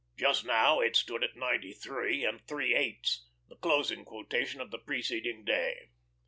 [0.17, 4.79] Just now it stood at ninety three and three eighths, the closing quotation of the
[4.79, 5.89] preceding day.